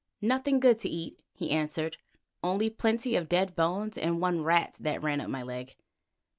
[0.23, 1.97] "Nothing good to eat," he answered,
[2.43, 5.75] "only plenty of dead bones and one rat that ran up my leg."